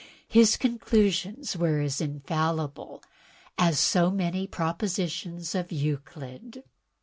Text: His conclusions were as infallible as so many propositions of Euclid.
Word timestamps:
His 0.27 0.57
conclusions 0.57 1.55
were 1.55 1.79
as 1.79 2.01
infallible 2.01 3.03
as 3.59 3.77
so 3.77 4.09
many 4.09 4.47
propositions 4.47 5.53
of 5.53 5.71
Euclid. 5.71 6.63